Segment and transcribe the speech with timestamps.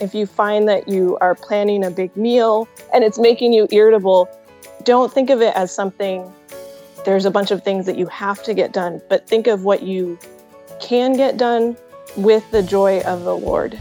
[0.00, 4.28] If you find that you are planning a big meal and it's making you irritable,
[4.84, 6.32] don't think of it as something,
[7.04, 9.82] there's a bunch of things that you have to get done, but think of what
[9.82, 10.16] you
[10.80, 11.76] can get done
[12.16, 13.76] with the joy of the Lord.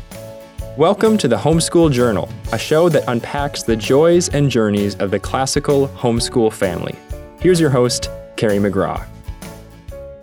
[0.76, 5.20] Welcome to the Homeschool Journal, a show that unpacks the joys and journeys of the
[5.20, 6.96] classical homeschool family.
[7.40, 9.06] Here's your host, Carrie McGraw.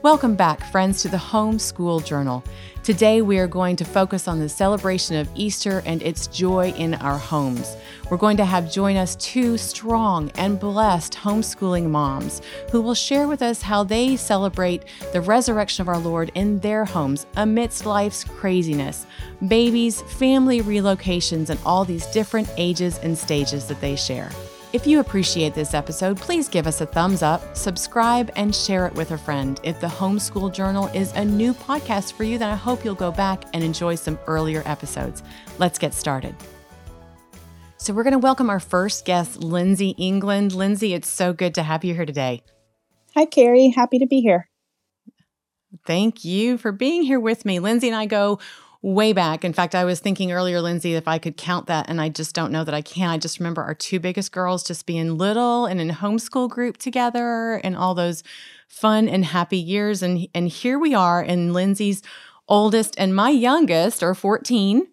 [0.04, 2.44] Welcome back, friends, to the Homeschool Journal.
[2.82, 6.92] Today, we are going to focus on the celebration of Easter and its joy in
[6.96, 7.74] our homes.
[8.10, 13.28] We're going to have join us two strong and blessed homeschooling moms who will share
[13.28, 18.24] with us how they celebrate the resurrection of our Lord in their homes amidst life's
[18.24, 19.06] craziness,
[19.48, 24.30] babies, family relocations, and all these different ages and stages that they share.
[24.74, 28.94] If you appreciate this episode, please give us a thumbs up, subscribe, and share it
[28.94, 29.60] with a friend.
[29.62, 33.12] If the Homeschool Journal is a new podcast for you, then I hope you'll go
[33.12, 35.22] back and enjoy some earlier episodes.
[35.60, 36.34] Let's get started.
[37.76, 40.52] So, we're going to welcome our first guest, Lindsey England.
[40.54, 42.42] Lindsey, it's so good to have you here today.
[43.14, 43.68] Hi, Carrie.
[43.68, 44.50] Happy to be here.
[45.86, 47.60] Thank you for being here with me.
[47.60, 48.40] Lindsey and I go
[48.84, 49.46] way back.
[49.46, 52.34] In fact, I was thinking earlier, Lindsey, if I could count that, and I just
[52.34, 53.08] don't know that I can.
[53.08, 57.62] I just remember our two biggest girls just being little and in homeschool group together
[57.64, 58.22] and all those
[58.68, 60.02] fun and happy years.
[60.02, 62.02] And and here we are, and Lindsey's
[62.46, 64.86] oldest and my youngest are 14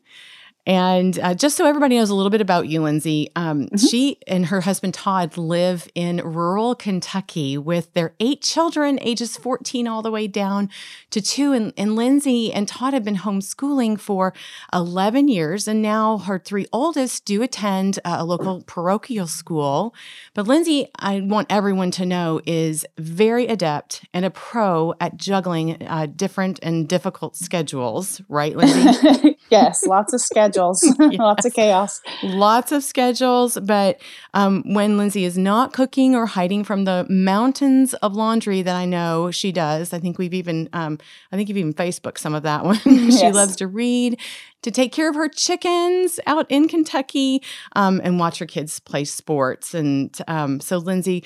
[0.68, 3.78] and uh, just so everybody knows a little bit about you, Lindsey, um, mm-hmm.
[3.78, 9.88] she and her husband Todd live in rural Kentucky with their eight children, ages 14
[9.88, 10.70] all the way down
[11.10, 11.52] to two.
[11.52, 14.34] And, and Lindsey and Todd have been homeschooling for
[14.72, 15.68] 11 years.
[15.68, 19.96] And now her three oldest do attend uh, a local parochial school.
[20.36, 25.82] But Lindsey, I want everyone to know, is very adept and a pro at juggling
[25.88, 29.40] uh, different and difficult schedules, right, Lindsey?
[29.50, 30.96] yes, lots of schedules schedules, yes.
[31.20, 32.02] lots of chaos.
[32.24, 33.58] Lots of schedules.
[33.62, 34.02] But
[34.34, 38.86] um, when Lindsey is not cooking or hiding from the mountains of laundry that I
[38.86, 41.00] know she does, I think we've even, um,
[41.32, 42.78] I think you've even Facebook some of that one.
[42.78, 43.34] she yes.
[43.34, 44.20] loves to read
[44.62, 47.42] to take care of her chickens out in Kentucky
[47.76, 49.74] um, and watch her kids play sports.
[49.74, 51.24] And um, so, Lindsey,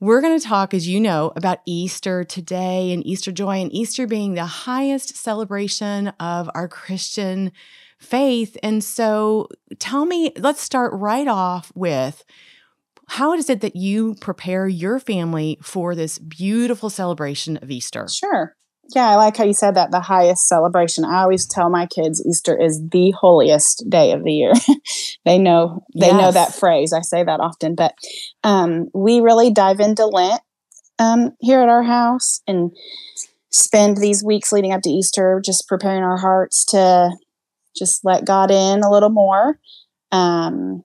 [0.00, 4.06] we're going to talk, as you know, about Easter today and Easter joy, and Easter
[4.06, 7.52] being the highest celebration of our Christian
[8.02, 8.56] faith.
[8.62, 9.48] And so
[9.78, 12.24] tell me, let's start right off with
[13.08, 18.06] how is it that you prepare your family for this beautiful celebration of Easter?
[18.08, 18.56] Sure.
[18.94, 21.04] Yeah, I like how you said that the highest celebration.
[21.04, 24.52] I always tell my kids Easter is the holiest day of the year.
[25.24, 26.20] they know they yes.
[26.20, 26.92] know that phrase.
[26.92, 27.94] I say that often, but
[28.44, 30.40] um, we really dive into Lent
[30.98, 32.72] um, here at our house and
[33.50, 37.10] spend these weeks leading up to Easter just preparing our hearts to
[37.76, 39.58] just let God in a little more.
[40.10, 40.82] Um,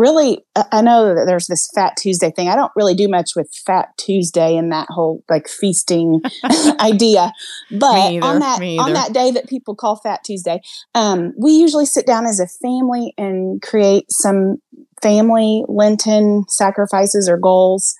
[0.00, 0.38] really,
[0.72, 2.48] I know that there's this Fat Tuesday thing.
[2.48, 6.22] I don't really do much with Fat Tuesday and that whole like feasting
[6.80, 7.32] idea,
[7.70, 10.60] but on that on that day that people call Fat Tuesday,
[10.94, 14.56] um, we usually sit down as a family and create some
[15.02, 17.94] family Lenten sacrifices or goals,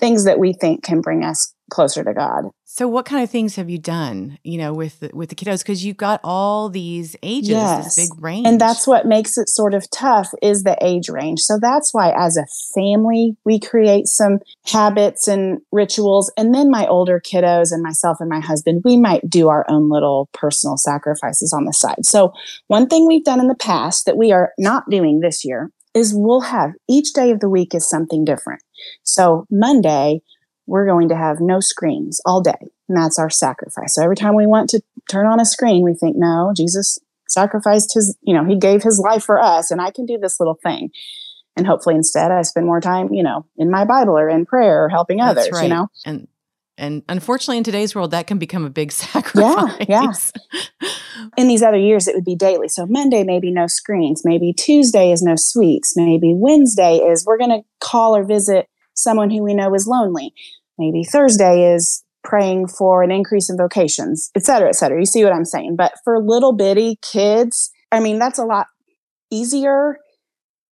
[0.00, 2.44] things that we think can bring us closer to God.
[2.64, 5.58] So, what kind of things have you done, you know, with the, with the kiddos?
[5.58, 7.96] Because you've got all these ages, yes.
[7.96, 11.40] this big range, and that's what makes it sort of tough is the age range.
[11.40, 16.86] So that's why, as a family, we create some habits and rituals, and then my
[16.86, 21.52] older kiddos and myself and my husband, we might do our own little personal sacrifices
[21.52, 22.04] on the side.
[22.06, 22.32] So,
[22.68, 26.14] one thing we've done in the past that we are not doing this year is
[26.14, 28.62] we'll have each day of the week is something different.
[29.02, 30.20] So Monday
[30.70, 32.70] we're going to have no screens all day.
[32.88, 33.96] And that's our sacrifice.
[33.96, 36.96] So every time we want to turn on a screen, we think, no, Jesus
[37.28, 40.38] sacrificed his, you know, he gave his life for us and I can do this
[40.38, 40.90] little thing.
[41.56, 44.84] And hopefully instead I spend more time, you know, in my Bible or in prayer
[44.84, 45.64] or helping others, right.
[45.64, 45.88] you know?
[46.06, 46.28] And
[46.78, 49.74] and unfortunately in today's world that can become a big sacrifice.
[49.88, 50.12] Yeah,
[50.80, 50.88] yeah.
[51.36, 52.68] in these other years it would be daily.
[52.68, 57.50] So Monday maybe no screens, maybe Tuesday is no sweets, maybe Wednesday is we're going
[57.50, 60.32] to call or visit someone who we know is lonely
[60.80, 64.98] maybe Thursday is praying for an increase in vocations, et cetera, et cetera.
[64.98, 65.76] You see what I'm saying?
[65.76, 68.66] But for little bitty kids, I mean, that's a lot
[69.30, 69.98] easier.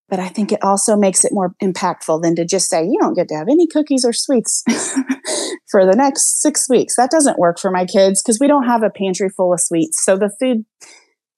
[0.08, 3.14] But I think it also makes it more impactful than to just say, you don't
[3.14, 4.62] get to have any cookies or sweets
[5.70, 6.96] for the next six weeks.
[6.96, 10.02] That doesn't work for my kids because we don't have a pantry full of sweets.
[10.02, 10.64] So the food,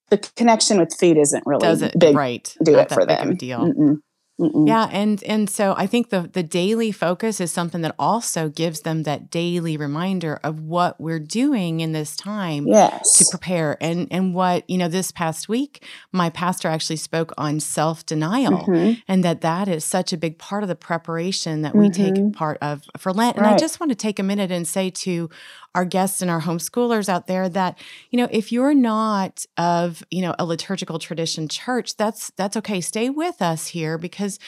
[0.09, 2.15] the connection with food isn't really Does it, big.
[2.15, 2.55] Right.
[2.63, 3.35] Do Not it for them.
[3.35, 3.59] deal.
[3.59, 3.97] Mm-mm.
[4.41, 4.67] Mm-mm.
[4.67, 8.81] Yeah, and and so I think the the daily focus is something that also gives
[8.81, 13.17] them that daily reminder of what we're doing in this time yes.
[13.19, 13.77] to prepare.
[13.79, 18.99] And and what, you know, this past week my pastor actually spoke on self-denial mm-hmm.
[19.07, 22.15] and that that is such a big part of the preparation that we mm-hmm.
[22.15, 23.37] take part of for Lent.
[23.37, 23.53] And right.
[23.53, 25.29] I just want to take a minute and say to
[25.73, 27.77] our guests and our homeschoolers out there that
[28.09, 32.81] you know if you're not of you know a liturgical tradition church that's that's okay.
[32.81, 34.39] Stay with us here because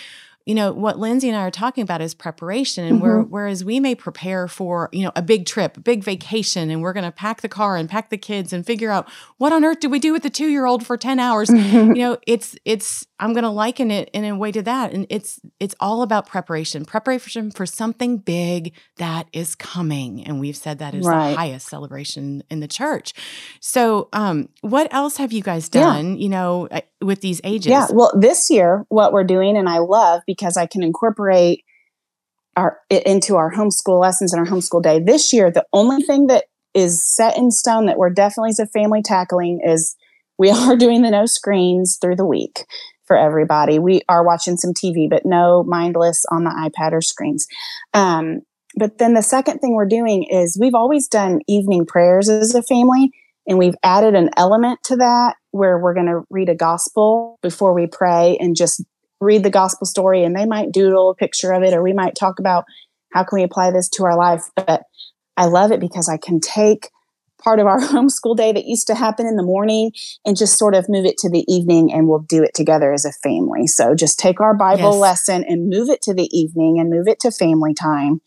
[0.45, 3.29] you know what lindsey and i are talking about is preparation and mm-hmm.
[3.29, 6.93] whereas we may prepare for you know a big trip a big vacation and we're
[6.93, 9.79] going to pack the car and pack the kids and figure out what on earth
[9.79, 13.07] do we do with the two year old for 10 hours you know it's it's
[13.19, 16.27] i'm going to liken it in a way to that and it's it's all about
[16.27, 21.31] preparation preparation for something big that is coming and we've said that is right.
[21.31, 23.13] the highest celebration in the church
[23.61, 26.21] so um what else have you guys done yeah.
[26.21, 29.77] you know uh, with these ages yeah well this year what we're doing and i
[29.77, 31.63] love because I can incorporate
[32.55, 34.99] our into our homeschool lessons and our homeschool day.
[34.99, 38.67] This year, the only thing that is set in stone that we're definitely as a
[38.67, 39.95] family tackling is
[40.37, 42.65] we are doing the no screens through the week
[43.05, 43.79] for everybody.
[43.79, 47.47] We are watching some TV, but no mindless on the iPad or screens.
[47.93, 48.41] Um,
[48.75, 52.63] but then the second thing we're doing is we've always done evening prayers as a
[52.63, 53.11] family,
[53.45, 57.73] and we've added an element to that where we're going to read a gospel before
[57.73, 58.83] we pray and just
[59.23, 62.15] read the gospel story and they might doodle a picture of it or we might
[62.15, 62.65] talk about
[63.13, 64.43] how can we apply this to our life.
[64.55, 64.83] But
[65.35, 66.89] i love it because i can take
[67.43, 69.91] part of our homeschool day that used to happen in the morning
[70.25, 73.05] and just sort of move it to the evening and we'll do it together as
[73.05, 73.67] a family.
[73.67, 74.95] So just take our bible yes.
[74.95, 78.21] lesson and move it to the evening and move it to family time.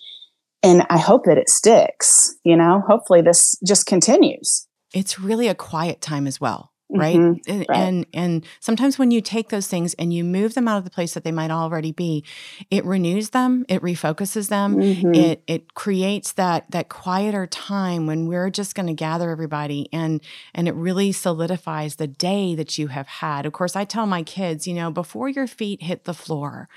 [0.62, 2.82] And i hope that it sticks you know?
[2.86, 4.66] Hopefully this just continues.
[4.94, 7.16] It's really a quiet time as well right?
[7.16, 7.50] Mm-hmm.
[7.50, 7.78] And, right?
[7.78, 10.90] and and sometimes when you take those things and you move them out of the
[10.90, 12.24] place that they might already be
[12.70, 15.14] it renews them it refocuses them mm-hmm.
[15.14, 20.20] it it creates that that quieter time when we're just going to gather everybody and
[20.54, 24.22] and it really solidifies the day that you have had of course i tell my
[24.22, 26.68] kids you know before your feet hit the floor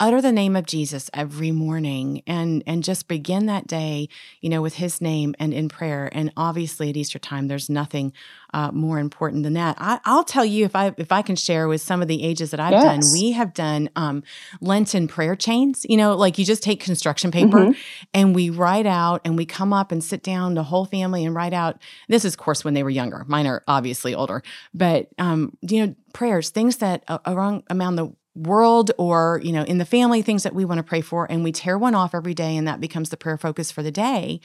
[0.00, 4.08] utter the name of Jesus every morning and and just begin that day,
[4.40, 6.08] you know, with His name and in prayer.
[6.12, 8.12] And obviously, at Easter time, there's nothing
[8.54, 9.76] uh, more important than that.
[9.78, 12.50] I, will tell you if I if I can share with some of the ages
[12.50, 12.82] that I've yes.
[12.84, 13.00] done.
[13.12, 14.22] We have done um,
[14.60, 15.84] Lenten prayer chains.
[15.88, 17.80] You know, like you just take construction paper mm-hmm.
[18.14, 21.34] and we write out and we come up and sit down the whole family and
[21.34, 21.80] write out.
[22.08, 23.24] This is, of course, when they were younger.
[23.26, 24.42] Mine are obviously older,
[24.74, 29.62] but um, you know, prayers, things that uh, around around the world or you know
[29.62, 32.14] in the family things that we want to pray for and we tear one off
[32.14, 34.40] every day and that becomes the prayer focus for the day.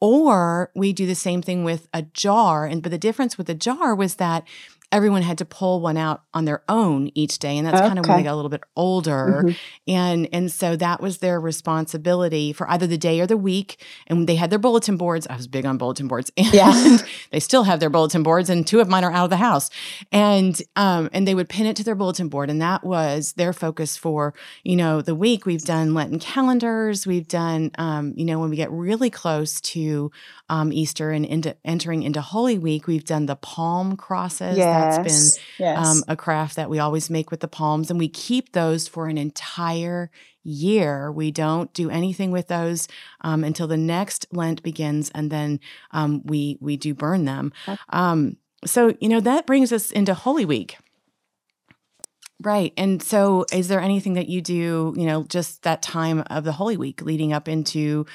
[0.00, 3.54] Or we do the same thing with a jar and but the difference with the
[3.54, 4.44] jar was that
[4.90, 7.88] everyone had to pull one out on their own each day and that's okay.
[7.88, 9.50] kind of when they got a little bit older mm-hmm.
[9.86, 14.26] and and so that was their responsibility for either the day or the week and
[14.26, 16.98] they had their bulletin boards i was big on bulletin boards and yeah.
[17.30, 19.68] they still have their bulletin boards and two of mine are out of the house
[20.10, 23.52] and um and they would pin it to their bulletin board and that was their
[23.52, 24.32] focus for
[24.64, 28.56] you know the week we've done lenten calendars we've done um you know when we
[28.56, 30.10] get really close to
[30.48, 34.98] um easter and into entering into holy week we've done the palm crosses yeah that's
[34.98, 35.86] been yes.
[35.86, 39.06] um, a craft that we always make with the palms, and we keep those for
[39.08, 40.10] an entire
[40.42, 41.10] year.
[41.12, 42.88] We don't do anything with those
[43.22, 45.60] um, until the next Lent begins, and then
[45.90, 47.52] um, we we do burn them.
[47.90, 50.76] Um, so you know that brings us into Holy Week.
[52.40, 52.72] Right.
[52.76, 56.52] And so is there anything that you do, you know, just that time of the
[56.52, 58.06] Holy Week leading up into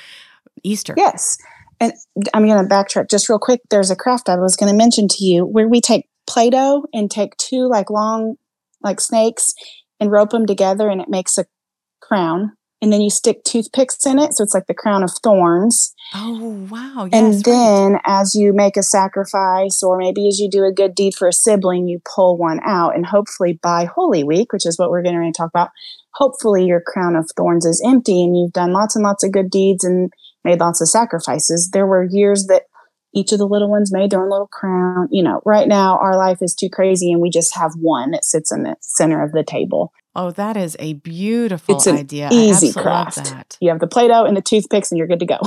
[0.64, 0.94] Easter?
[0.96, 1.38] Yes.
[1.84, 3.62] And I'm going to backtrack just real quick.
[3.70, 7.12] There's a craft I was going to mention to you where we take Play-Doh and
[7.12, 8.36] take two like long
[8.82, 9.54] like snakes
[10.00, 11.46] and rope them together and it makes a
[12.02, 12.54] crown.
[12.82, 14.34] And then you stick toothpicks in it.
[14.34, 15.94] So it's like the crown of thorns.
[16.14, 17.08] Oh, wow.
[17.10, 18.02] Yes, and then right.
[18.06, 21.34] as you make a sacrifice, or maybe as you do a good deed for a
[21.34, 22.94] sibling, you pull one out.
[22.94, 25.70] And hopefully by Holy Week, which is what we're going to talk about,
[26.14, 29.50] hopefully your crown of thorns is empty and you've done lots and lots of good
[29.50, 30.12] deeds and
[30.44, 31.70] made lots of sacrifices.
[31.72, 32.64] There were years that
[33.14, 35.08] each of the little ones made their own little crown.
[35.12, 38.26] You know, right now our life is too crazy and we just have one that
[38.26, 39.94] sits in the center of the table.
[40.16, 42.30] Oh, that is a beautiful it's an idea.
[42.32, 43.58] Easy craft.
[43.60, 45.40] You have the Play-Doh and the toothpicks and you're good to go.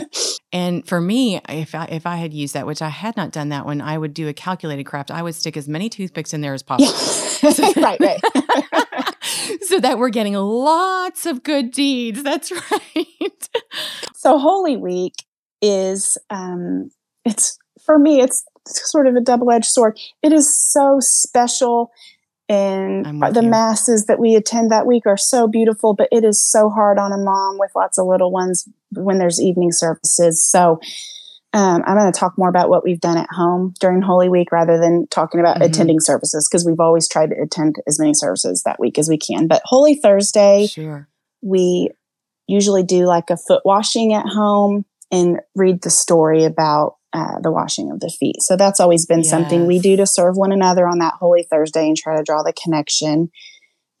[0.52, 3.50] and for me, if I, if I had used that, which I had not done
[3.50, 6.40] that when I would do a calculated craft, I would stick as many toothpicks in
[6.40, 6.94] there as possible.
[7.42, 7.72] Yeah.
[7.84, 8.20] right, right.
[9.62, 12.22] so that we're getting lots of good deeds.
[12.22, 13.48] That's right.
[14.14, 15.14] so Holy Week
[15.62, 16.90] is um,
[17.24, 21.90] it's for me it's sort of a double-edged sword it is so special
[22.48, 23.04] and
[23.34, 23.48] the you.
[23.48, 27.12] masses that we attend that week are so beautiful but it is so hard on
[27.12, 30.78] a mom with lots of little ones when there's evening services so
[31.54, 34.52] um, i'm going to talk more about what we've done at home during holy week
[34.52, 35.64] rather than talking about mm-hmm.
[35.64, 39.16] attending services because we've always tried to attend as many services that week as we
[39.16, 41.08] can but holy thursday sure.
[41.40, 41.88] we
[42.46, 47.52] usually do like a foot washing at home and read the story about uh, the
[47.52, 48.42] washing of the feet.
[48.42, 49.30] So that's always been yes.
[49.30, 52.42] something we do to serve one another on that Holy Thursday and try to draw
[52.42, 53.30] the connection.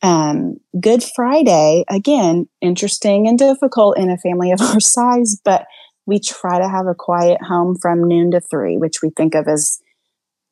[0.02, 5.66] Um, Good Friday, again, interesting and difficult in a family of our size, but
[6.06, 9.48] we try to have a quiet home from noon to three, which we think of
[9.48, 9.80] as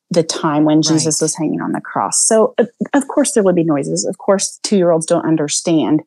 [0.09, 1.25] the time when Jesus right.
[1.25, 2.25] was hanging on the cross.
[2.27, 2.55] So,
[2.93, 4.05] of course, there would be noises.
[4.05, 6.01] Of course, two year olds don't understand.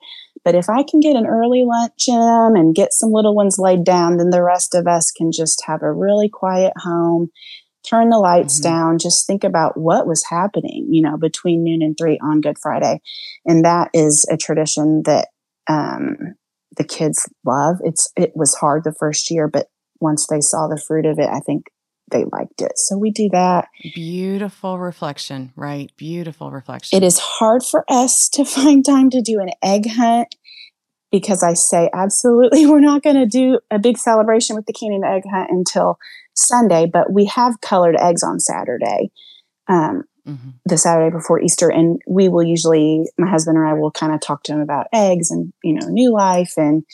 [0.45, 3.59] But if I can get an early lunch in them and get some little ones
[3.59, 7.31] laid down, then the rest of us can just have a really quiet home,
[7.85, 8.71] turn the lights mm-hmm.
[8.73, 12.59] down, just think about what was happening, you know, between noon and three on Good
[12.59, 13.01] Friday.
[13.45, 15.29] And that is a tradition that
[15.69, 16.37] um,
[16.77, 17.77] the kids love.
[17.83, 19.69] It's it was hard the first year, but
[20.01, 21.67] once they saw the fruit of it, I think
[22.11, 22.73] they liked it.
[22.77, 23.69] So we do that.
[23.95, 25.91] Beautiful reflection, right?
[25.97, 26.97] Beautiful reflection.
[26.97, 30.35] It is hard for us to find time to do an egg hunt
[31.11, 35.05] because I say absolutely we're not going to do a big celebration with the canning
[35.05, 35.99] egg hunt until
[36.35, 39.11] Sunday, but we have colored eggs on Saturday.
[39.69, 40.51] Um, mm-hmm.
[40.65, 44.21] the Saturday before Easter, and we will usually, my husband and I will kind of
[44.21, 46.85] talk to him about eggs and you know new life and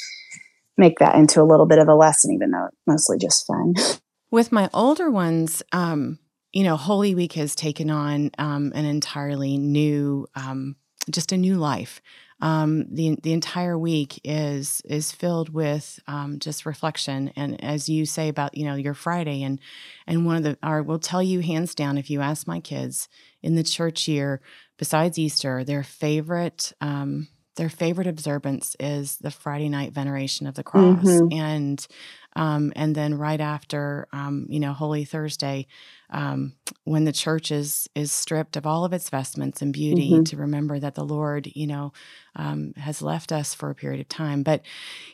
[0.77, 3.75] make that into a little bit of a lesson, even though it's mostly just fun.
[4.31, 6.19] With my older ones, um,
[6.53, 10.77] you know, Holy Week has taken on um, an entirely new, um,
[11.11, 12.01] just a new life.
[12.43, 18.05] Um, the the entire week is is filled with um, just reflection, and as you
[18.05, 19.61] say about you know your Friday, and
[20.09, 23.09] and one of the our will tell you hands down if you ask my kids
[23.43, 24.41] in the church year,
[24.77, 30.65] besides Easter, their favorite um, their favorite observance is the Friday night veneration of the
[30.65, 31.33] cross, mm-hmm.
[31.33, 31.87] and
[32.35, 35.67] um, and then right after, um, you know, Holy Thursday,
[36.11, 40.25] um, when the church is is stripped of all of its vestments and beauty, mm-hmm.
[40.25, 41.93] to remember that the Lord, you know,
[42.37, 44.43] um, has left us for a period of time.
[44.43, 44.63] But,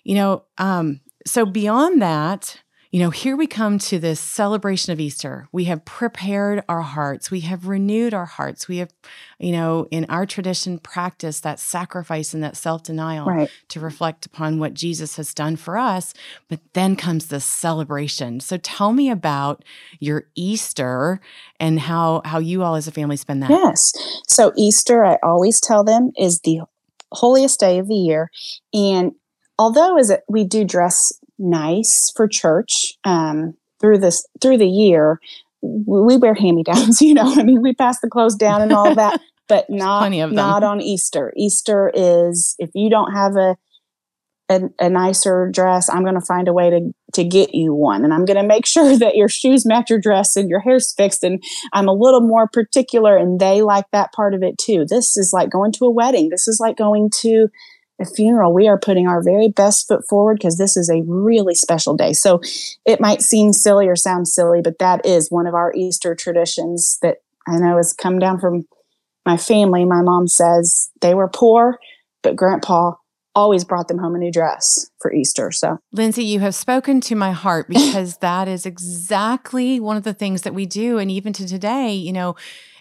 [0.05, 2.61] you know, um, so beyond that,
[2.91, 5.47] you know, here we come to this celebration of Easter.
[5.53, 7.31] We have prepared our hearts.
[7.31, 8.67] We have renewed our hearts.
[8.67, 8.91] We have,
[9.39, 13.51] you know, in our tradition, practiced that sacrifice and that self denial right.
[13.69, 16.15] to reflect upon what Jesus has done for us.
[16.49, 18.41] But then comes the celebration.
[18.41, 19.65] So tell me about
[20.01, 21.21] your Easter
[21.61, 23.51] and how how you all as a family spend that.
[23.51, 23.93] Yes.
[24.27, 26.61] So Easter, I always tell them, is the
[27.13, 28.31] holiest day of the year,
[28.73, 29.13] and
[29.59, 35.21] although as it, we do dress nice for church um, through this through the year.
[35.63, 37.35] We wear hand me downs, you know.
[37.35, 41.33] I mean, we pass the clothes down and all that, but not not on Easter.
[41.37, 43.57] Easter is if you don't have a
[44.51, 48.05] a, a nicer dress, I'm going to find a way to to get you one,
[48.05, 50.93] and I'm going to make sure that your shoes match your dress and your hair's
[50.93, 51.23] fixed.
[51.23, 51.43] And
[51.73, 54.85] I'm a little more particular, and they like that part of it too.
[54.89, 56.31] This is like going to a wedding.
[56.31, 57.49] This is like going to
[58.01, 61.55] a funeral, we are putting our very best foot forward because this is a really
[61.55, 62.13] special day.
[62.13, 62.41] So
[62.85, 66.99] it might seem silly or sound silly, but that is one of our Easter traditions
[67.03, 68.67] that I know has come down from
[69.27, 69.85] my family.
[69.85, 71.79] My mom says they were poor,
[72.23, 72.93] but grandpa
[73.35, 75.53] always brought them home a new dress for Easter.
[75.53, 80.15] So, Lindsey, you have spoken to my heart because that is exactly one of the
[80.15, 80.99] things that we do.
[80.99, 82.37] And even to today, you know,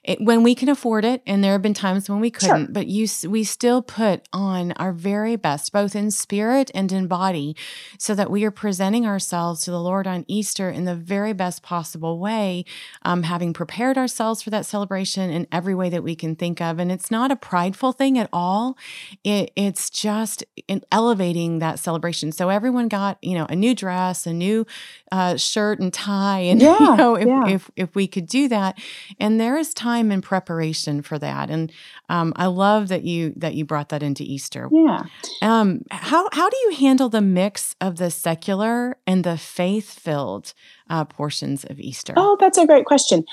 [0.08, 2.72] it, when we can afford it, and there have been times when we couldn't, sure.
[2.72, 7.58] but you we still put on our very best, both in spirit and in body,
[8.00, 11.62] so that we are presenting ourselves to the Lord on Easter in the very best
[11.62, 12.64] possible way,
[13.04, 16.80] um, having prepared ourselves for that celebration in every way that we can think of.
[16.80, 18.78] And it's not a prideful thing at all.
[19.26, 20.46] It, it's just
[20.90, 22.32] elevating that celebration.
[22.32, 24.66] So everyone got you know a new dress, a new
[25.12, 27.48] uh, shirt and tie, and yeah, you know if, yeah.
[27.50, 28.80] if if we could do that,
[29.20, 31.72] and there is time time in preparation for that, and
[32.10, 34.70] um, I love that you that you brought that into Easter.
[34.72, 35.04] Yeah.
[35.42, 40.54] Um, how how do you handle the mix of the secular and the faith filled
[40.90, 42.14] uh, portions of Easter?
[42.16, 43.24] Oh, that's a great question.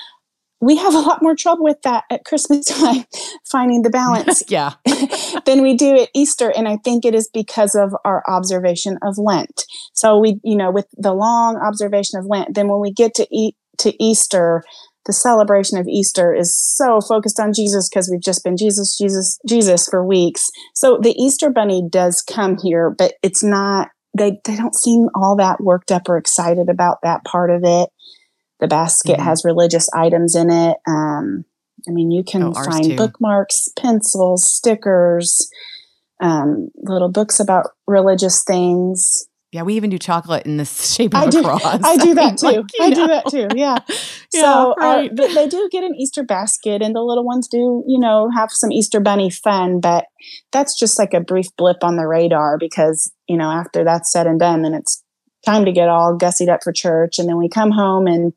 [0.61, 3.05] We have a lot more trouble with that at Christmas time,
[3.45, 4.41] finding the balance.
[4.49, 4.73] yeah.
[5.45, 6.51] than we do at Easter.
[6.55, 9.65] And I think it is because of our observation of Lent.
[9.93, 13.27] So we, you know, with the long observation of Lent, then when we get to
[13.29, 14.63] eat to Easter,
[15.05, 19.39] the celebration of Easter is so focused on Jesus because we've just been Jesus, Jesus,
[19.47, 20.49] Jesus for weeks.
[20.73, 25.35] So the Easter bunny does come here, but it's not, they, they don't seem all
[25.37, 27.89] that worked up or excited about that part of it.
[28.59, 29.25] The basket mm-hmm.
[29.25, 30.77] has religious items in it.
[30.87, 31.45] Um,
[31.87, 32.95] I mean, you can oh, find too.
[32.95, 35.47] bookmarks, pencils, stickers,
[36.21, 39.27] um, little books about religious things.
[39.55, 41.63] Yeah, we even do chocolate in the shape of I a do, cross.
[41.63, 42.47] I do that too.
[42.47, 42.95] like, I know.
[42.95, 43.47] do that too.
[43.55, 43.77] Yeah.
[44.33, 45.11] yeah so, uh, right.
[45.17, 48.51] uh, they do get an Easter basket, and the little ones do, you know, have
[48.51, 49.79] some Easter bunny fun.
[49.79, 50.07] But
[50.51, 54.27] that's just like a brief blip on the radar because you know after that's said
[54.27, 55.01] and done, then it's
[55.45, 58.33] time to get all gussied up for church, and then we come home and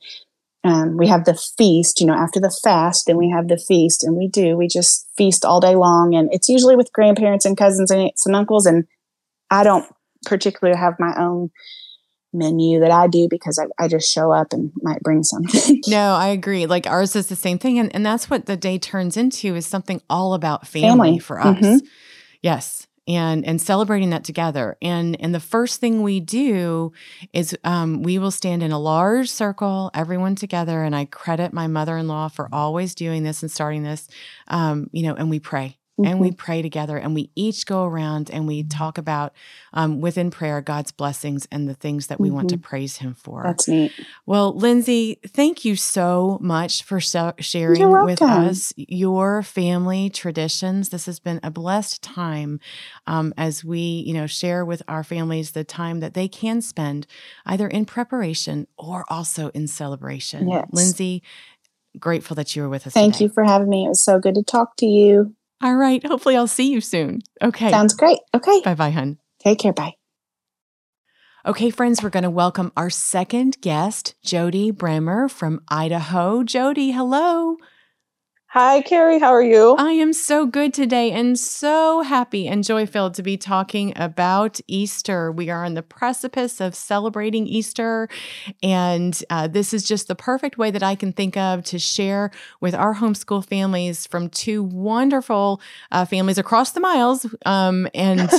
[0.62, 2.00] um, we have the feast.
[2.00, 4.56] You know, after the fast, then we have the feast, and we do.
[4.56, 8.24] We just feast all day long, and it's usually with grandparents and cousins and aunts
[8.24, 8.66] and uncles.
[8.66, 8.86] And
[9.50, 9.84] I don't
[10.24, 11.50] particularly have my own
[12.32, 15.80] menu that I do because I, I just show up and might bring something.
[15.86, 16.66] no, I agree.
[16.66, 17.78] Like ours is the same thing.
[17.78, 21.18] And, and that's what the day turns into is something all about family, family.
[21.18, 21.56] for us.
[21.56, 21.86] Mm-hmm.
[22.42, 22.86] Yes.
[23.06, 24.76] And, and celebrating that together.
[24.82, 26.92] And, and the first thing we do
[27.32, 30.84] is um, we will stand in a large circle, everyone together.
[30.84, 34.08] And I credit my mother in law for always doing this and starting this,
[34.48, 36.10] um, you know, and we pray Mm-hmm.
[36.10, 36.36] and we mm-hmm.
[36.36, 39.32] pray together and we each go around and we talk about
[39.72, 42.36] um, within prayer God's blessings and the things that we mm-hmm.
[42.36, 42.62] want to mm-hmm.
[42.62, 43.42] praise Him for.
[43.42, 43.92] That's neat.
[44.24, 50.90] Well, Lindsey, thank you so much for so- sharing with us your family traditions.
[50.90, 52.60] This has been a blessed time
[53.08, 57.08] um, as we, you know, share with our families the time that they can spend
[57.44, 60.48] either in preparation or also in celebration.
[60.48, 60.68] Yes.
[60.70, 61.24] Lindsey,
[61.98, 62.92] grateful that you were with us.
[62.92, 63.24] Thank today.
[63.24, 63.86] you for having me.
[63.86, 65.34] It was so good to talk to you.
[65.62, 66.04] All right.
[66.06, 67.20] Hopefully, I'll see you soon.
[67.42, 67.70] Okay.
[67.70, 68.18] Sounds great.
[68.34, 68.60] Okay.
[68.62, 69.18] Bye bye, hun.
[69.40, 69.72] Take care.
[69.72, 69.94] Bye.
[71.46, 76.42] Okay, friends, we're going to welcome our second guest, Jodi Bremer from Idaho.
[76.42, 77.56] Jodi, hello.
[78.52, 79.18] Hi, Carrie.
[79.18, 79.76] How are you?
[79.78, 84.58] I am so good today and so happy and joy filled to be talking about
[84.66, 85.30] Easter.
[85.30, 88.08] We are on the precipice of celebrating Easter,
[88.62, 92.30] and uh, this is just the perfect way that I can think of to share
[92.58, 95.60] with our homeschool families from two wonderful
[95.92, 98.30] uh, families across the miles, um, and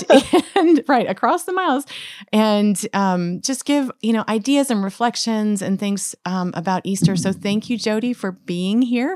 [0.56, 1.86] and right across the miles,
[2.34, 7.16] and um, just give you know ideas and reflections and things um, about Easter.
[7.16, 9.16] So thank you, Jodi, for being here.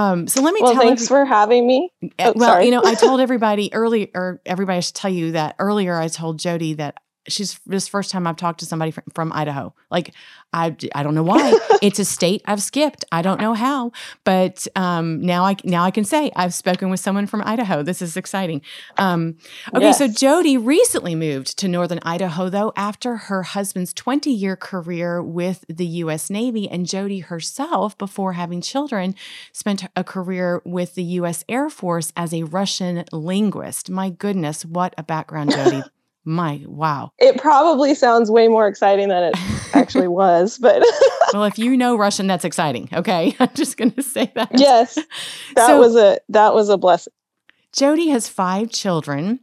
[0.00, 1.92] Um, so let me tell well, tell thanks every- for having me.
[2.02, 2.64] Eh, oh, well, sorry.
[2.66, 5.96] you know, I told everybody earlier, or everybody should tell you that earlier.
[5.96, 6.96] I told Jodi that
[7.28, 9.74] she's this first time I've talked to somebody from, from Idaho.
[9.90, 10.14] Like
[10.52, 11.58] I I don't know why.
[11.82, 13.04] it's a state I've skipped.
[13.12, 13.92] I don't know how,
[14.24, 17.82] but um, now I now I can say I've spoken with someone from Idaho.
[17.82, 18.62] This is exciting.
[18.98, 19.36] Um,
[19.74, 19.98] okay, yes.
[19.98, 25.64] so Jodi recently moved to northern Idaho though after her husband's 20 year career with
[25.68, 26.30] the U.S.
[26.30, 29.14] Navy, and Jodi herself, before having children,
[29.52, 31.44] spent a career with the U.S.
[31.48, 33.90] Air Force as a Russian linguist.
[33.90, 35.82] My goodness, what a background, Jodi.
[36.24, 37.12] My wow.
[37.18, 39.34] It probably sounds way more exciting than it
[39.74, 40.82] actually was, but
[41.32, 42.88] Well, if you know Russian, that's exciting.
[42.92, 43.34] Okay.
[43.40, 44.50] I'm just gonna say that.
[44.58, 44.96] Yes.
[45.56, 47.12] That so, was a that was a blessing.
[47.72, 49.40] Jodi has five children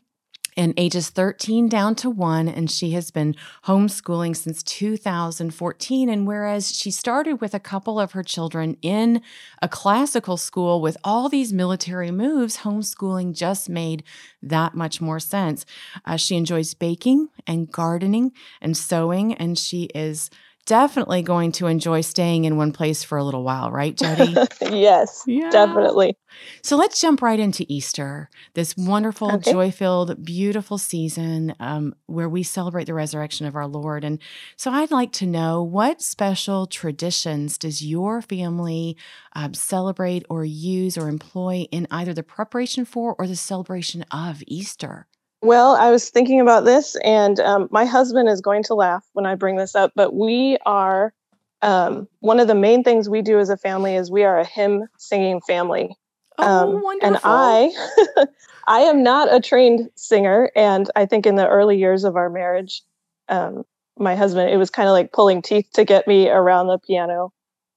[0.57, 6.09] and ages 13 down to one, and she has been homeschooling since 2014.
[6.09, 9.21] And whereas she started with a couple of her children in
[9.61, 14.03] a classical school with all these military moves, homeschooling just made
[14.41, 15.65] that much more sense.
[16.03, 20.29] Uh, she enjoys baking and gardening and sewing, and she is
[20.67, 24.35] definitely going to enjoy staying in one place for a little while, right, Jodi?
[24.61, 25.49] yes, yeah.
[25.49, 26.15] definitely.
[26.61, 29.51] So let's jump right into Easter, this wonderful, okay.
[29.51, 34.03] joy filled, beautiful season um, where we celebrate the resurrection of our Lord.
[34.03, 34.19] And
[34.57, 38.97] so I'd like to know what special traditions does your family
[39.33, 44.43] um, celebrate or use or employ in either the preparation for or the celebration of
[44.45, 45.07] Easter?
[45.41, 49.25] Well, I was thinking about this, and um, my husband is going to laugh when
[49.25, 51.13] I bring this up, but we are
[51.61, 54.45] um, one of the main things we do as a family is we are a
[54.45, 55.95] hymn singing family.
[56.39, 57.07] Oh, um, wonderful.
[57.07, 58.25] And I,
[58.67, 62.29] I am not a trained singer, and I think in the early years of our
[62.29, 62.81] marriage,
[63.29, 63.63] um,
[63.97, 67.31] my husband, it was kind of like pulling teeth to get me around the piano.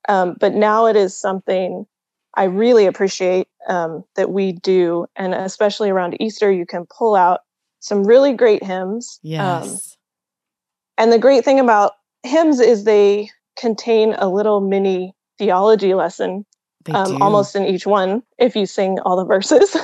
[0.08, 1.86] Um, but now it is something
[2.34, 7.40] I really appreciate um, that we do, and especially around Easter, you can pull out
[7.80, 9.18] some really great hymns.
[9.24, 9.64] Um, yes.
[9.64, 9.78] Um,
[10.98, 16.44] and the great thing about hymns is they contain a little mini theology lesson
[16.88, 19.76] um, almost in each one if you sing all the verses.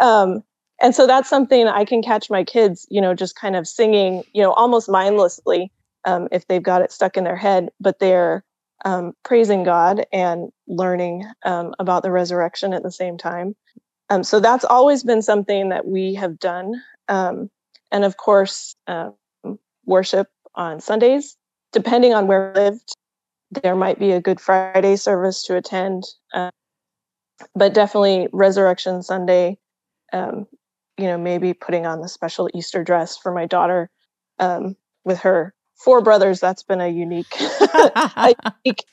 [0.00, 0.42] um,
[0.80, 4.24] and so that's something I can catch my kids, you know, just kind of singing,
[4.32, 5.70] you know, almost mindlessly
[6.06, 8.42] um, if they've got it stuck in their head, but they're
[8.84, 13.54] um, praising God and learning um, about the resurrection at the same time.
[14.08, 17.50] Um, so that's always been something that we have done um,
[17.92, 19.14] and of course, um,
[19.84, 21.36] worship on Sundays.
[21.72, 22.96] Depending on where we lived,
[23.62, 26.04] there might be a Good Friday service to attend.
[26.32, 26.50] Uh,
[27.54, 29.58] but definitely Resurrection Sunday.
[30.12, 30.46] Um,
[30.96, 33.90] you know, maybe putting on the special Easter dress for my daughter
[34.38, 36.40] um, with her four brothers.
[36.40, 38.84] That's been a unique, a unique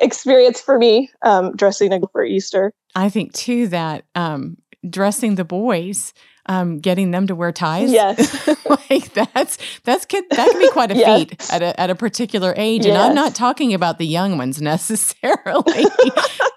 [0.00, 2.72] experience for me um, dressing for Easter.
[2.94, 4.56] I think too that um,
[4.88, 6.14] dressing the boys
[6.46, 7.90] um, getting them to wear ties.
[7.90, 8.48] Yes,
[8.90, 11.18] like that's that's that can be quite a yes.
[11.18, 12.84] feat at a at a particular age.
[12.84, 12.94] Yes.
[12.94, 15.86] And I'm not talking about the young ones necessarily.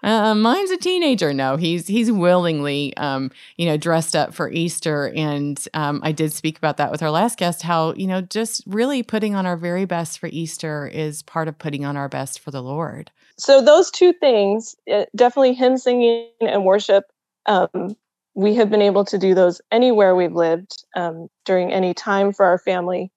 [0.04, 1.34] uh, mine's a teenager.
[1.34, 6.34] No, he's he's willingly um, you know dressed up for Easter, and um, I did
[6.34, 7.62] speak about that with our last guest.
[7.62, 11.58] How you know just really putting on our very best for Easter is part of
[11.58, 13.12] putting on our best for the Lord.
[13.38, 17.06] So those two things, eh, definitely hymn singing and worship.
[17.45, 17.95] Um,
[18.38, 22.45] we have been able to do those anywhere we've lived um, during any time for
[22.45, 23.12] our family.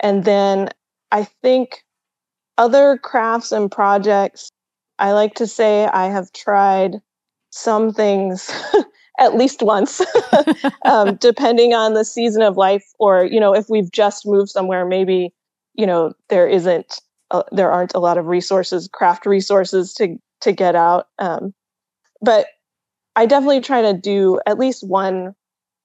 [0.00, 0.68] And then
[1.10, 1.82] I think
[2.58, 4.52] other crafts and projects,
[4.98, 7.00] I like to say I have tried
[7.48, 8.50] some things
[9.18, 10.02] at least once,
[10.84, 14.84] um, depending on the season of life, or you know, if we've just moved somewhere,
[14.84, 15.32] maybe
[15.72, 20.52] you know there isn't, uh, there aren't a lot of resources, craft resources to to
[20.52, 21.08] get out.
[21.18, 21.54] Um,
[22.20, 22.48] but
[23.16, 25.34] I definitely try to do at least one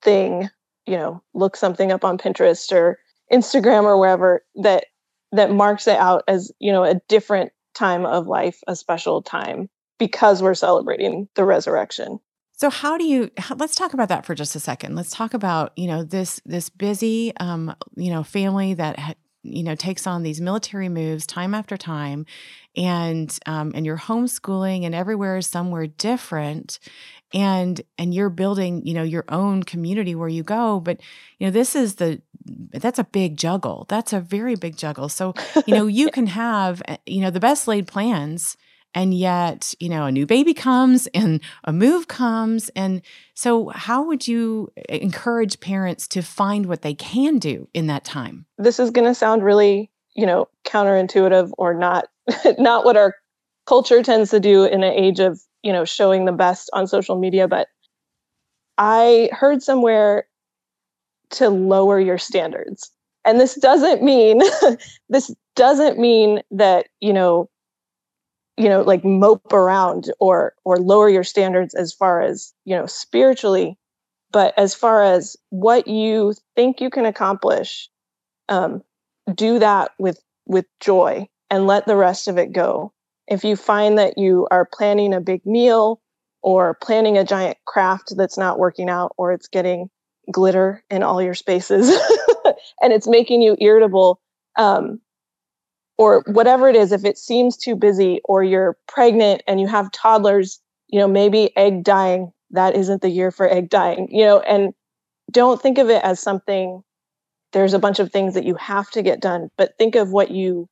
[0.04, 0.50] thing,
[0.86, 3.00] you know, look something up on Pinterest or
[3.32, 4.86] Instagram or wherever that
[5.32, 9.70] that marks it out as, you know, a different time of life, a special time
[9.98, 12.20] because we're celebrating the resurrection.
[12.52, 14.96] So how do you let's talk about that for just a second.
[14.96, 19.76] Let's talk about, you know, this this busy um, you know, family that you know
[19.76, 22.26] takes on these military moves time after time
[22.76, 26.80] and um, and you're homeschooling and everywhere is somewhere different
[27.34, 31.00] and and you're building you know your own community where you go but
[31.40, 33.86] you know this is the that's a big juggle.
[33.90, 35.10] That's a very big juggle.
[35.10, 35.34] So
[35.66, 38.58] you know you can have eh, you know the best laid plans
[38.94, 43.02] and yet you know a new baby comes and a move comes and
[43.34, 48.04] so how would you eh, encourage parents to find what they can do in that
[48.04, 48.46] time?
[48.58, 52.08] This is going to sound really you know counterintuitive or not
[52.58, 53.16] not what our
[53.66, 57.18] culture tends to do in an age of you know showing the best on social
[57.18, 57.68] media but
[58.78, 60.26] i heard somewhere
[61.32, 62.92] to lower your standards.
[63.26, 64.42] And this doesn't mean
[65.10, 67.50] this doesn't mean that you know
[68.58, 72.86] you know like mope around or or lower your standards as far as you know
[72.86, 73.78] spiritually
[74.32, 77.90] but as far as what you think you can accomplish
[78.50, 78.82] um,
[79.36, 82.92] do that with with joy and let the rest of it go
[83.32, 86.02] if you find that you are planning a big meal
[86.44, 89.90] or planning a giant craft that's not working out or it's getting
[90.32, 91.90] glitter in all your spaces
[92.82, 94.20] and it's making you irritable
[94.58, 95.00] um,
[95.98, 99.92] or whatever it is if it seems too busy or you're pregnant and you have
[99.92, 104.42] toddlers you know maybe egg dyeing that isn't the year for egg dyeing you know
[104.42, 104.74] and
[105.32, 106.84] don't think of it as something
[107.54, 110.32] there's a bunch of things that you have to get done but think of what
[110.32, 110.68] you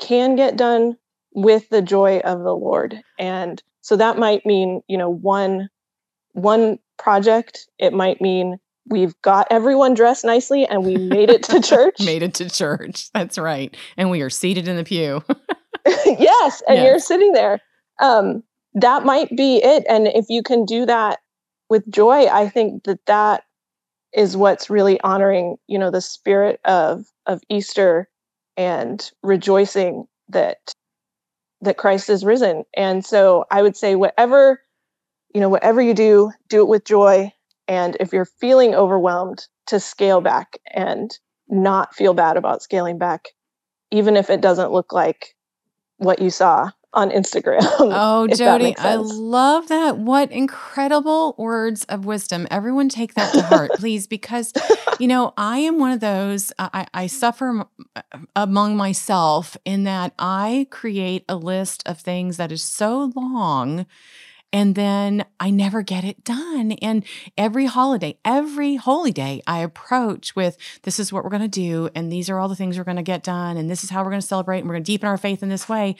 [0.00, 0.96] can get done
[1.34, 3.00] with the joy of the Lord.
[3.18, 5.68] And so that might mean, you know, one
[6.32, 11.60] one project, it might mean we've got everyone dressed nicely and we made it to
[11.62, 11.96] church.
[12.00, 13.10] made it to church.
[13.12, 13.76] That's right.
[13.96, 15.22] And we are seated in the pew.
[15.86, 16.84] yes, and yes.
[16.84, 17.60] you're sitting there.
[18.00, 18.42] Um
[18.74, 21.20] that might be it and if you can do that
[21.68, 23.44] with joy, I think that that
[24.14, 28.08] is what's really honoring, you know, the spirit of of Easter
[28.56, 30.58] and rejoicing that
[31.62, 32.64] that Christ is risen.
[32.76, 34.60] And so I would say whatever
[35.34, 37.32] you know whatever you do, do it with joy
[37.68, 43.28] and if you're feeling overwhelmed to scale back and not feel bad about scaling back
[43.90, 45.34] even if it doesn't look like
[45.98, 47.60] what you saw on Instagram.
[47.94, 49.98] Oh, Jodi, I love that.
[49.98, 52.46] What incredible words of wisdom.
[52.50, 54.52] Everyone take that to heart, please, because,
[54.98, 57.64] you know, I am one of those, I, I suffer
[57.96, 58.02] uh,
[58.36, 63.86] among myself in that I create a list of things that is so long
[64.52, 66.72] and then I never get it done.
[66.82, 67.04] And
[67.38, 71.88] every holiday, every holy day, I approach with this is what we're going to do,
[71.94, 74.02] and these are all the things we're going to get done, and this is how
[74.02, 75.96] we're going to celebrate, and we're going to deepen our faith in this way.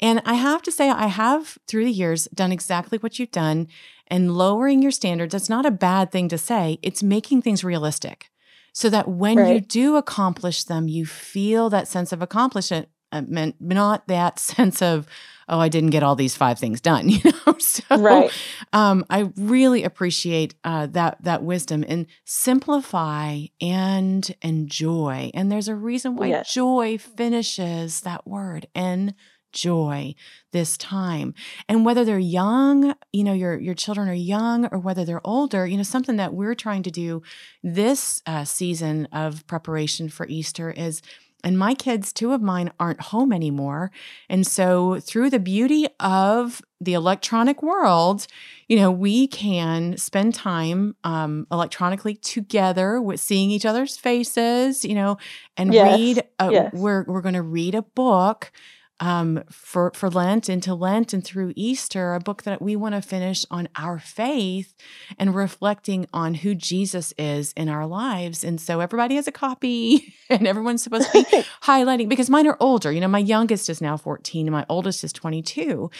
[0.00, 3.68] And I have to say, I have through the years done exactly what you've done.
[4.06, 6.78] And lowering your standards, that's not a bad thing to say.
[6.82, 8.30] It's making things realistic
[8.72, 9.54] so that when right.
[9.54, 13.22] you do accomplish them, you feel that sense of accomplishment, uh,
[13.60, 15.06] not that sense of,
[15.48, 17.56] oh, I didn't get all these five things done, you know?
[17.58, 18.30] So right.
[18.72, 25.30] um, I really appreciate uh, that that wisdom and simplify and enjoy.
[25.34, 26.52] And there's a reason why yes.
[26.52, 28.66] joy finishes that word.
[28.74, 29.14] And
[29.52, 30.14] joy
[30.52, 31.34] this time.
[31.68, 35.66] And whether they're young, you know, your your children are young or whether they're older,
[35.66, 37.22] you know, something that we're trying to do
[37.62, 41.02] this uh, season of preparation for Easter is
[41.42, 43.90] and my kids, two of mine, aren't home anymore.
[44.28, 48.26] And so, through the beauty of the electronic world,
[48.68, 54.94] you know, we can spend time um, electronically together with seeing each other's faces, you
[54.94, 55.18] know,
[55.56, 55.98] and yes.
[55.98, 56.22] read.
[56.38, 56.72] A, yes.
[56.74, 58.52] We're we're going to read a book
[59.00, 63.02] um, for for Lent into Lent and through Easter, a book that we want to
[63.02, 64.74] finish on our faith
[65.18, 68.44] and reflecting on who Jesus is in our lives.
[68.44, 71.24] And so everybody has a copy, and everyone's supposed to be
[71.62, 72.92] highlighting because mine are older.
[72.92, 75.90] You know, my youngest is now fourteen, and my oldest is twenty two,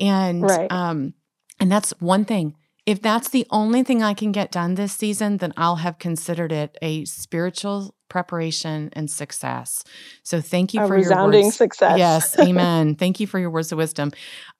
[0.00, 0.70] and right.
[0.72, 1.14] um,
[1.60, 2.56] and that's one thing
[2.88, 6.52] if that's the only thing I can get done this season, then I'll have considered
[6.52, 9.84] it a spiritual preparation and success.
[10.22, 11.56] So thank you a for resounding your words.
[11.56, 11.98] success.
[11.98, 12.94] Yes, amen.
[12.94, 14.10] thank you for your words of wisdom.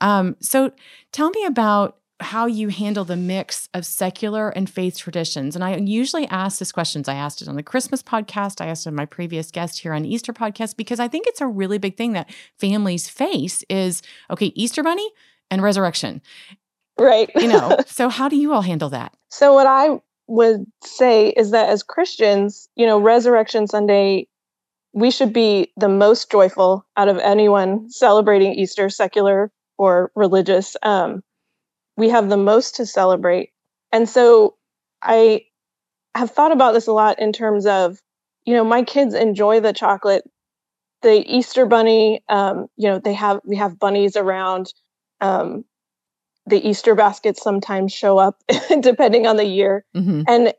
[0.02, 0.72] Um, so
[1.10, 5.54] tell me about how you handle the mix of secular and faith traditions.
[5.54, 7.08] And I usually ask this questions.
[7.08, 8.60] I asked it on the Christmas podcast.
[8.60, 11.40] I asked it on my previous guest here on Easter podcast because I think it's
[11.40, 15.08] a really big thing that families face is okay, Easter bunny
[15.50, 16.20] and resurrection.
[16.98, 17.30] Right.
[17.37, 19.14] you know, so how do you all handle that?
[19.30, 24.28] So, what I would say is that as Christians, you know, Resurrection Sunday,
[24.92, 30.76] we should be the most joyful out of anyone celebrating Easter, secular or religious.
[30.82, 31.22] Um,
[31.96, 33.50] we have the most to celebrate.
[33.92, 34.56] And so
[35.02, 35.42] I
[36.14, 38.00] have thought about this a lot in terms of,
[38.44, 40.24] you know, my kids enjoy the chocolate.
[41.02, 44.72] The Easter bunny, um, you know, they have we have bunnies around.
[45.20, 45.64] Um,
[46.48, 48.42] the Easter baskets sometimes show up
[48.80, 49.84] depending on the year.
[49.96, 50.22] Mm-hmm.
[50.26, 50.54] And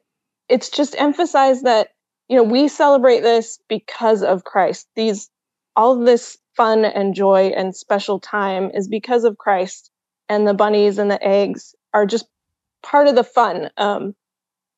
[0.47, 1.89] it's just emphasized that,
[2.28, 4.88] you know, we celebrate this because of Christ.
[4.95, 5.30] These,
[5.75, 9.91] all of this fun and joy and special time is because of Christ.
[10.28, 12.28] And the bunnies and the eggs are just
[12.84, 13.69] part of the fun.
[13.78, 14.15] Um,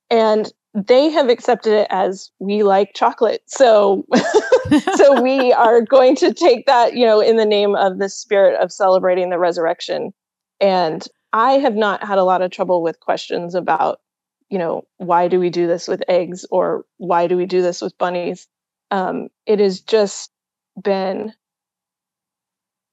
[0.09, 3.41] and they have accepted it as we like chocolate.
[3.47, 4.05] So,
[4.95, 8.61] so we are going to take that, you know, in the name of the spirit
[8.61, 10.13] of celebrating the resurrection
[10.61, 13.99] and I have not had a lot of trouble with questions about,
[14.49, 17.81] you know, why do we do this with eggs or why do we do this
[17.81, 18.47] with bunnies?
[18.91, 20.31] Um, it has just
[20.81, 21.33] been,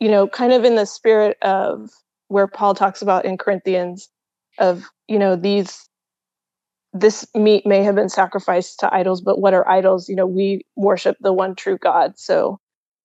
[0.00, 1.90] you know, kind of in the spirit of
[2.28, 4.09] where Paul talks about in Corinthians
[4.59, 5.88] of, you know, these,
[6.92, 10.09] this meat may have been sacrificed to idols, but what are idols?
[10.09, 12.18] You know, we worship the one true God.
[12.18, 12.61] So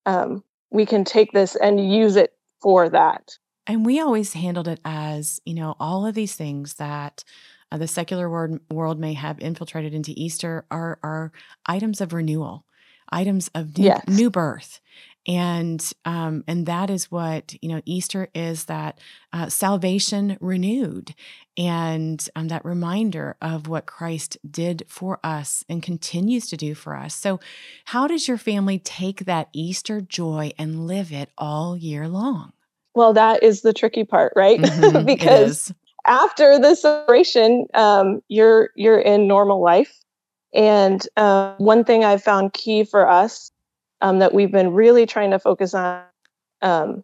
[0.05, 3.35] um, we can take this and use it for that.
[3.65, 7.23] And we always handled it as, you know, all of these things that
[7.71, 11.31] uh, the secular world, world may have infiltrated into Easter are, are
[11.65, 12.65] items of renewal,
[13.09, 14.03] items of new, yes.
[14.07, 14.79] new birth.
[15.25, 17.81] And um, and that is what you know.
[17.85, 18.99] Easter is that
[19.31, 21.15] uh, salvation renewed,
[21.57, 26.97] and um, that reminder of what Christ did for us and continues to do for
[26.97, 27.15] us.
[27.15, 27.39] So,
[27.85, 32.51] how does your family take that Easter joy and live it all year long?
[32.95, 34.59] Well, that is the tricky part, right?
[34.73, 35.73] Mm-hmm, because
[36.05, 39.93] after the separation, um, you're you're in normal life.
[40.53, 43.51] And uh, one thing I've found key for us
[44.01, 46.03] um, that we've been really trying to focus on
[46.61, 47.03] um,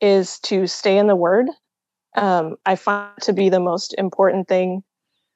[0.00, 1.46] is to stay in the Word.
[2.16, 4.82] Um, I find to be the most important thing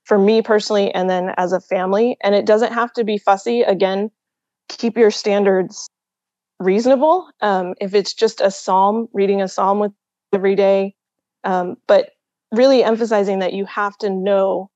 [0.05, 2.17] for me personally, and then as a family.
[2.23, 3.63] And it doesn't have to be fussy.
[3.63, 4.11] Again,
[4.69, 5.89] keep your standards
[6.63, 7.29] reasonable.
[7.41, 9.93] Um, if it's just a psalm, reading a psalm with
[10.33, 10.95] every day,
[11.45, 12.11] um, but
[12.53, 14.71] really emphasizing that you have to know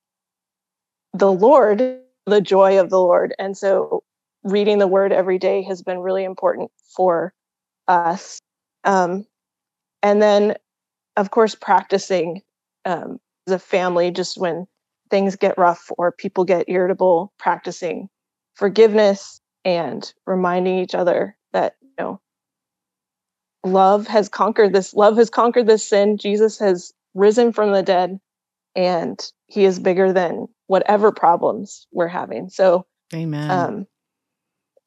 [1.12, 4.02] the Lord, the joy of the Lord, and so
[4.42, 7.32] reading the Word every day has been really important for
[7.88, 8.38] us.
[8.84, 9.26] Um,
[10.02, 10.54] and then,
[11.16, 12.42] of course, practicing
[12.84, 14.66] um, as a family, just when
[15.10, 18.08] things get rough or people get irritable, practicing
[18.54, 22.20] forgiveness and reminding each other that you know
[23.64, 26.18] love has conquered this love has conquered this sin.
[26.18, 28.20] Jesus has risen from the dead
[28.74, 32.50] and he is bigger than whatever problems we're having.
[32.50, 33.50] So amen.
[33.50, 33.86] um,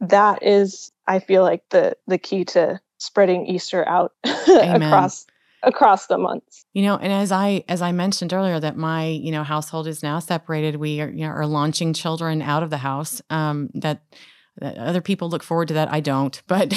[0.01, 5.25] that is i feel like the the key to spreading easter out across
[5.61, 6.65] across the months.
[6.71, 10.01] You know and as i as i mentioned earlier that my you know household is
[10.01, 13.81] now separated we are you know are launching children out of the house um that,
[13.81, 14.01] that
[14.61, 15.91] other people look forward to that.
[15.91, 16.69] I don't but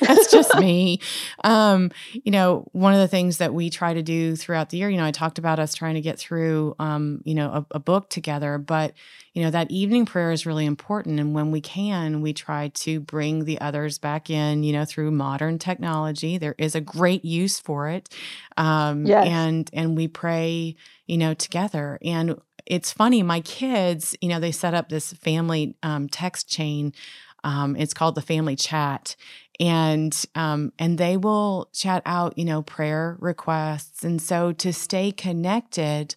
[0.00, 1.00] that's just me.
[1.42, 4.90] Um, you know, one of the things that we try to do throughout the year,
[4.90, 7.80] you know, I talked about us trying to get through, um, you know, a, a
[7.80, 8.94] book together, but
[9.34, 11.18] you know that evening prayer is really important.
[11.18, 15.10] And when we can we try to bring the others back in you know through
[15.10, 16.38] modern technology.
[16.38, 18.08] There is a great use for it.
[18.56, 19.26] Um, yes.
[19.26, 21.98] and and we pray you know together.
[22.02, 26.94] And it's funny my kids you know they set up this family um, text chain
[27.44, 29.14] um, it's called the family chat
[29.60, 35.12] and um, and they will chat out you know prayer requests and so to stay
[35.12, 36.16] connected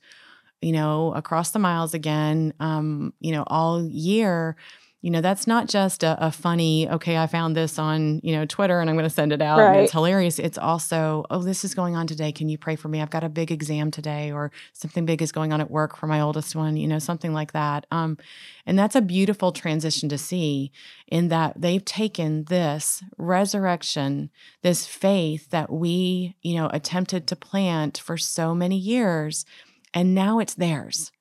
[0.61, 4.55] you know, across the miles again, um, you know, all year,
[5.01, 8.45] you know, that's not just a, a, funny, okay, I found this on, you know,
[8.45, 9.67] Twitter and I'm going to send it out right.
[9.67, 10.39] and it's hilarious.
[10.39, 12.31] It's also, oh, this is going on today.
[12.31, 12.99] Can you pray for me?
[12.99, 16.07] I've got a big exam today or something big is going on at work for
[16.07, 17.85] my oldest one, you know, something like that.
[17.91, 18.17] Um,
[18.65, 20.71] and that's a beautiful transition to see
[21.07, 24.31] in that they've taken this resurrection,
[24.63, 29.45] this faith that we, you know, attempted to plant for so many years
[29.93, 31.11] and now it's theirs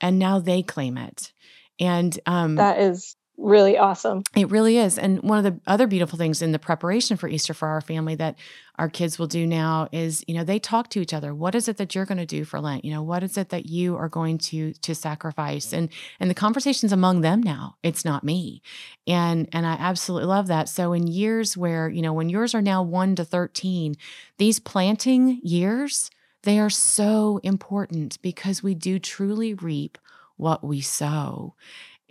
[0.00, 1.32] and now they claim it
[1.78, 4.22] and um, that is really awesome.
[4.34, 7.54] It really is and one of the other beautiful things in the preparation for easter
[7.54, 8.38] for our family that
[8.78, 11.34] our kids will do now is you know they talk to each other.
[11.34, 12.84] What is it that you're going to do for lent?
[12.84, 15.72] You know what is it that you are going to to sacrifice?
[15.72, 15.88] And
[16.20, 17.76] and the conversations among them now.
[17.82, 18.62] It's not me.
[19.06, 20.68] And and i absolutely love that.
[20.68, 23.96] So in years where you know when yours are now 1 to 13
[24.38, 26.10] these planting years
[26.42, 29.98] they are so important because we do truly reap
[30.36, 31.54] what we sow.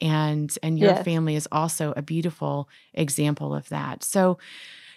[0.01, 1.05] And and your yes.
[1.05, 4.03] family is also a beautiful example of that.
[4.03, 4.37] So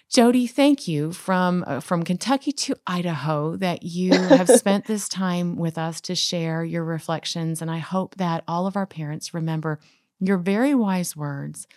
[0.09, 5.55] Jodi, thank you from uh, from Kentucky to Idaho that you have spent this time
[5.55, 9.79] with us to share your reflections and I hope that all of our parents remember
[10.19, 11.67] your very wise words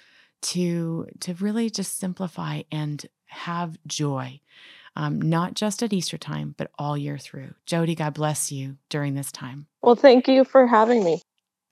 [0.42, 4.40] to to really just simplify and have joy
[4.96, 7.54] um, not just at Easter time, but all year through.
[7.66, 9.66] Jodi, God bless you during this time.
[9.80, 11.22] Well, thank you for having me.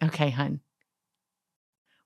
[0.03, 0.61] Okay, hun.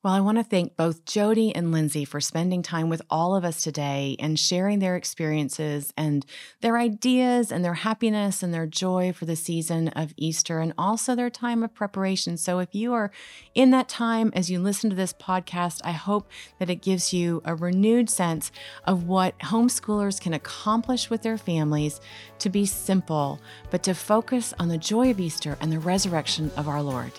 [0.04, 3.42] Well, I want to thank both Jodi and Lindsey for spending time with all of
[3.42, 6.26] us today and sharing their experiences and
[6.60, 11.14] their ideas and their happiness and their joy for the season of Easter and also
[11.14, 12.36] their time of preparation.
[12.36, 13.10] So, if you are
[13.54, 17.40] in that time as you listen to this podcast, I hope that it gives you
[17.46, 18.52] a renewed sense
[18.84, 22.02] of what homeschoolers can accomplish with their families
[22.40, 23.40] to be simple,
[23.70, 27.12] but to focus on the joy of Easter and the resurrection of our Lord.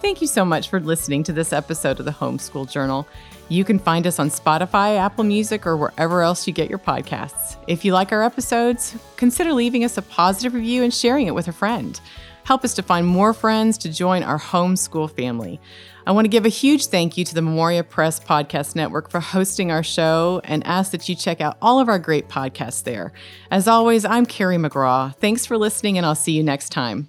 [0.00, 3.06] Thank you so much for listening to this episode of the Homeschool Journal.
[3.50, 7.56] You can find us on Spotify, Apple Music, or wherever else you get your podcasts.
[7.66, 11.48] If you like our episodes, consider leaving us a positive review and sharing it with
[11.48, 12.00] a friend.
[12.44, 15.60] Help us to find more friends to join our homeschool family.
[16.06, 19.20] I want to give a huge thank you to the Memoria Press Podcast Network for
[19.20, 23.12] hosting our show and ask that you check out all of our great podcasts there.
[23.50, 25.14] As always, I'm Carrie McGraw.
[25.16, 27.08] Thanks for listening, and I'll see you next time.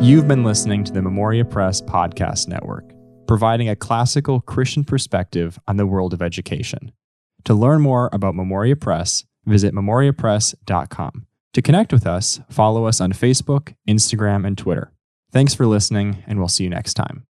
[0.00, 2.94] You've been listening to the Memoria Press Podcast Network,
[3.26, 6.92] providing a classical Christian perspective on the world of education.
[7.44, 11.26] To learn more about Memoria Press, visit memoriapress.com.
[11.52, 14.92] To connect with us, follow us on Facebook, Instagram, and Twitter.
[15.32, 17.27] Thanks for listening, and we'll see you next time.